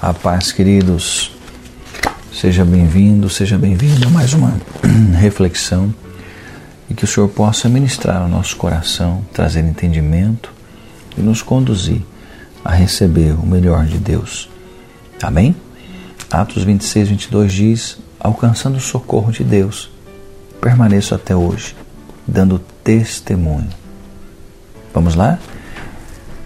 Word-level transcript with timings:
A 0.00 0.12
paz, 0.12 0.52
queridos. 0.52 1.30
Seja 2.32 2.64
bem-vindo, 2.64 3.30
seja 3.30 3.56
bem-vindo 3.56 4.06
a 4.06 4.10
mais 4.10 4.34
uma 4.34 4.52
reflexão 5.18 5.94
e 6.90 6.94
que 6.94 7.04
o 7.04 7.06
Senhor 7.06 7.28
possa 7.28 7.68
ministrar 7.68 8.22
ao 8.22 8.28
nosso 8.28 8.56
coração, 8.56 9.24
trazer 9.32 9.60
entendimento 9.60 10.52
e 11.16 11.22
nos 11.22 11.40
conduzir 11.40 12.02
a 12.64 12.72
receber 12.72 13.32
o 13.32 13.46
melhor 13.46 13.86
de 13.86 13.96
Deus. 13.96 14.50
Amém? 15.22 15.54
Atos 16.30 16.64
26, 16.64 17.08
22 17.10 17.52
diz: 17.52 17.98
Alcançando 18.18 18.76
o 18.76 18.80
socorro 18.80 19.30
de 19.32 19.44
Deus, 19.44 19.90
permaneço 20.60 21.14
até 21.14 21.34
hoje, 21.34 21.74
dando 22.26 22.58
testemunho. 22.82 23.70
Vamos 24.92 25.14
lá? 25.14 25.38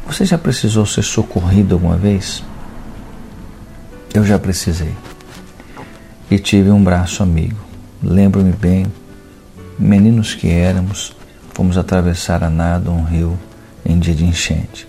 Você 0.07 0.25
já 0.25 0.39
precisou 0.39 0.87
ser 0.87 1.03
socorrido 1.03 1.75
alguma 1.75 1.97
vez? 1.97 2.43
Eu 4.15 4.25
já 4.25 4.39
precisei. 4.39 4.95
E 6.31 6.39
tive 6.39 6.71
um 6.71 6.83
braço 6.83 7.23
amigo. 7.23 7.59
Lembro-me 8.03 8.53
bem, 8.53 8.87
meninos 9.79 10.35
que 10.35 10.49
éramos, 10.49 11.15
fomos 11.53 11.77
atravessar 11.77 12.43
a 12.43 12.49
nado 12.49 12.91
um 12.91 13.05
rio 13.05 13.39
em 13.85 13.99
dia 13.99 14.15
de 14.15 14.25
enchente. 14.25 14.89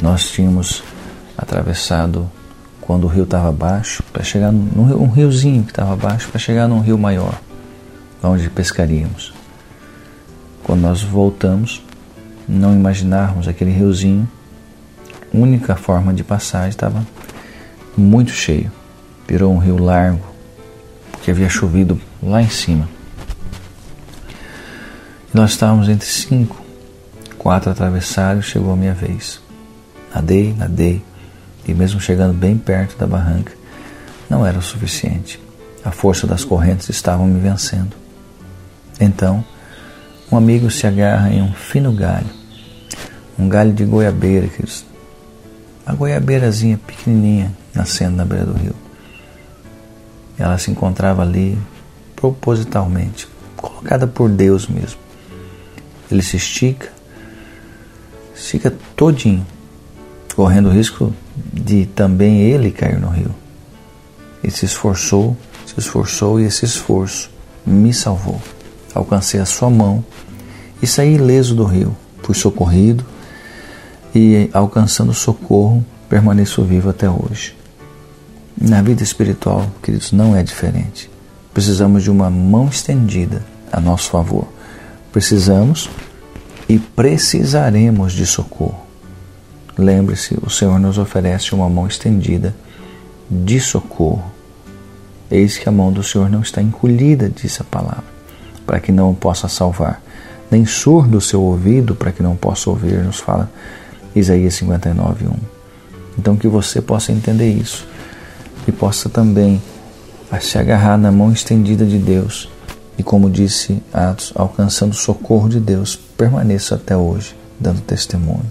Nós 0.00 0.28
tínhamos 0.28 0.82
atravessado 1.38 2.30
quando 2.80 3.04
o 3.04 3.08
rio 3.08 3.24
estava 3.24 3.50
baixo, 3.52 4.02
para 4.12 4.22
chegar 4.22 4.52
num 4.52 5.02
um 5.02 5.08
riozinho 5.08 5.62
que 5.62 5.70
estava 5.70 5.96
baixo, 5.96 6.28
para 6.28 6.38
chegar 6.38 6.68
num 6.68 6.80
rio 6.80 6.98
maior, 6.98 7.40
onde 8.22 8.50
pescaríamos. 8.50 9.32
Quando 10.62 10.80
nós 10.80 11.02
voltamos, 11.02 11.82
não 12.48 12.74
imaginarmos 12.74 13.48
aquele 13.48 13.70
riozinho, 13.70 14.28
única 15.32 15.76
forma 15.76 16.12
de 16.12 16.22
passagem 16.22 16.70
estava 16.70 17.04
muito 17.96 18.30
cheio. 18.30 18.70
Virou 19.26 19.52
um 19.52 19.58
rio 19.58 19.78
largo, 19.78 20.24
porque 21.10 21.30
havia 21.30 21.48
chovido 21.48 22.00
lá 22.22 22.42
em 22.42 22.48
cima. 22.48 22.88
Nós 25.32 25.50
estávamos 25.50 25.88
entre 25.88 26.06
cinco, 26.06 26.62
quatro 27.38 27.70
atravessados, 27.70 28.44
chegou 28.44 28.72
a 28.72 28.76
minha 28.76 28.94
vez. 28.94 29.40
Nadei, 30.14 30.54
nadei, 30.54 31.02
e 31.66 31.74
mesmo 31.74 32.00
chegando 32.00 32.32
bem 32.34 32.56
perto 32.56 32.96
da 32.96 33.06
barranca, 33.06 33.52
não 34.30 34.46
era 34.46 34.58
o 34.58 34.62
suficiente. 34.62 35.40
A 35.84 35.90
força 35.90 36.26
das 36.26 36.44
correntes 36.44 36.88
estava 36.88 37.24
me 37.24 37.40
vencendo. 37.40 37.96
Então, 39.00 39.44
um 40.30 40.36
amigo 40.36 40.70
se 40.70 40.86
agarra 40.86 41.30
em 41.30 41.42
um 41.42 41.52
fino 41.52 41.92
galho, 41.92 42.30
um 43.38 43.48
galho 43.48 43.72
de 43.72 43.84
goiabeira, 43.84 44.46
queridos. 44.46 44.84
Uma 45.86 45.94
goiabeirazinha 45.94 46.78
pequenininha 46.78 47.52
nascendo 47.74 48.16
na 48.16 48.24
beira 48.24 48.46
do 48.46 48.54
rio. 48.54 48.74
Ela 50.38 50.56
se 50.58 50.70
encontrava 50.70 51.22
ali 51.22 51.58
propositalmente, 52.16 53.28
colocada 53.56 54.06
por 54.06 54.30
Deus 54.30 54.66
mesmo. 54.66 54.98
Ele 56.10 56.22
se 56.22 56.36
estica, 56.36 56.90
estica 58.34 58.74
todinho, 58.96 59.46
correndo 60.34 60.68
o 60.68 60.72
risco 60.72 61.12
de 61.52 61.86
também 61.86 62.40
ele 62.40 62.70
cair 62.70 62.98
no 62.98 63.08
rio. 63.08 63.34
Ele 64.42 64.52
se 64.52 64.64
esforçou, 64.64 65.36
se 65.66 65.78
esforçou 65.78 66.40
e 66.40 66.44
esse 66.44 66.64
esforço 66.64 67.30
me 67.64 67.92
salvou. 67.92 68.40
Alcancei 68.94 69.40
a 69.40 69.46
sua 69.46 69.70
mão 69.70 70.04
e 70.82 70.86
saí 70.86 71.14
ileso 71.14 71.54
do 71.54 71.64
rio. 71.64 71.96
Fui 72.22 72.34
socorrido 72.34 73.04
e, 74.14 74.48
alcançando 74.52 75.12
socorro, 75.12 75.84
permaneço 76.08 76.62
vivo 76.62 76.90
até 76.90 77.10
hoje. 77.10 77.56
Na 78.60 78.80
vida 78.80 79.02
espiritual, 79.02 79.66
queridos, 79.82 80.12
não 80.12 80.36
é 80.36 80.42
diferente. 80.42 81.10
Precisamos 81.52 82.04
de 82.04 82.10
uma 82.10 82.30
mão 82.30 82.68
estendida 82.68 83.44
a 83.72 83.80
nosso 83.80 84.10
favor. 84.10 84.46
Precisamos 85.12 85.90
e 86.68 86.78
precisaremos 86.78 88.12
de 88.12 88.24
socorro. 88.24 88.84
Lembre-se, 89.76 90.38
o 90.40 90.48
Senhor 90.48 90.78
nos 90.78 90.98
oferece 90.98 91.52
uma 91.54 91.68
mão 91.68 91.86
estendida 91.86 92.54
de 93.28 93.58
socorro. 93.60 94.24
Eis 95.30 95.58
que 95.58 95.68
a 95.68 95.72
mão 95.72 95.92
do 95.92 96.02
Senhor 96.02 96.30
não 96.30 96.42
está 96.42 96.62
encolhida, 96.62 97.28
disse 97.28 97.60
a 97.60 97.64
palavra, 97.64 98.04
para 98.64 98.78
que 98.78 98.92
não 98.92 99.10
o 99.10 99.14
possa 99.14 99.48
salvar, 99.48 100.00
nem 100.48 100.64
surdo 100.64 101.18
o 101.18 101.20
seu 101.20 101.42
ouvido 101.42 101.94
para 101.96 102.12
que 102.12 102.22
não 102.22 102.36
possa 102.36 102.70
ouvir, 102.70 103.02
nos 103.02 103.18
fala 103.18 103.50
Isaías 104.14 104.54
59, 104.54 105.26
1. 105.26 105.30
Então 106.18 106.36
que 106.36 106.48
você 106.48 106.80
possa 106.80 107.12
entender 107.12 107.52
isso 107.52 107.86
e 108.66 108.72
possa 108.72 109.08
também 109.08 109.60
se 110.40 110.58
agarrar 110.58 110.96
na 110.96 111.12
mão 111.12 111.32
estendida 111.32 111.84
de 111.84 111.98
Deus 111.98 112.48
e, 112.98 113.02
como 113.02 113.30
disse 113.30 113.82
Atos, 113.92 114.32
alcançando 114.34 114.92
o 114.92 114.96
socorro 114.96 115.48
de 115.48 115.58
Deus, 115.60 115.96
permaneça 115.96 116.76
até 116.76 116.96
hoje, 116.96 117.36
dando 117.58 117.80
testemunho. 117.80 118.50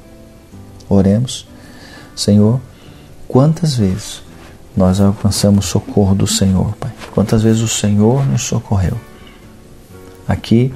Oremos. 0.90 1.48
Senhor, 2.16 2.60
quantas 3.28 3.76
vezes 3.76 4.22
nós 4.76 5.00
alcançamos 5.00 5.66
socorro 5.66 6.14
do 6.14 6.28
Senhor, 6.28 6.76
Pai? 6.78 6.92
Quantas 7.14 7.42
vezes 7.42 7.62
o 7.62 7.68
Senhor 7.68 8.26
nos 8.26 8.44
socorreu? 8.44 9.00
Aqui 10.28 10.74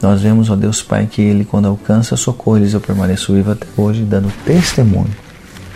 nós 0.00 0.22
vemos, 0.22 0.48
ó 0.48 0.54
Deus 0.54 0.80
Pai, 0.80 1.08
que 1.10 1.20
Ele, 1.20 1.44
quando 1.44 1.66
alcança 1.66 2.16
socorro, 2.16 2.58
Ele 2.58 2.72
eu 2.72 2.80
permaneço 2.80 3.32
vivo 3.34 3.50
até 3.50 3.66
hoje, 3.76 4.04
dando 4.04 4.32
testemunho. 4.44 5.14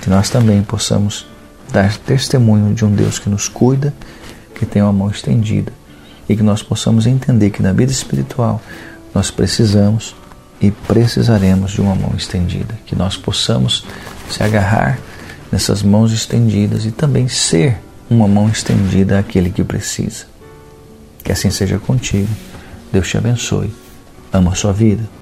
Que 0.00 0.08
nós 0.08 0.30
também 0.30 0.62
possamos 0.62 1.26
dar 1.72 1.96
testemunho 1.98 2.74
de 2.74 2.84
um 2.84 2.94
Deus 2.94 3.18
que 3.18 3.28
nos 3.28 3.48
cuida, 3.48 3.92
que 4.54 4.64
tem 4.64 4.80
uma 4.82 4.92
mão 4.92 5.10
estendida. 5.10 5.72
E 6.28 6.36
que 6.36 6.42
nós 6.42 6.62
possamos 6.62 7.06
entender 7.06 7.50
que 7.50 7.62
na 7.62 7.72
vida 7.72 7.90
espiritual 7.90 8.62
nós 9.12 9.30
precisamos 9.30 10.14
e 10.60 10.70
precisaremos 10.70 11.72
de 11.72 11.80
uma 11.80 11.94
mão 11.94 12.14
estendida. 12.16 12.74
Que 12.86 12.94
nós 12.94 13.16
possamos 13.16 13.84
se 14.30 14.42
agarrar 14.42 14.98
nessas 15.50 15.82
mãos 15.82 16.12
estendidas 16.12 16.86
e 16.86 16.92
também 16.92 17.26
ser 17.26 17.76
uma 18.08 18.28
mão 18.28 18.48
estendida 18.48 19.18
àquele 19.18 19.50
que 19.50 19.64
precisa. 19.64 20.26
Que 21.24 21.32
assim 21.32 21.50
seja 21.50 21.78
contigo. 21.78 22.28
Deus 22.92 23.08
te 23.08 23.18
abençoe. 23.18 23.81
Ama 24.32 24.52
a 24.52 24.54
sua 24.54 24.72
vida. 24.72 25.21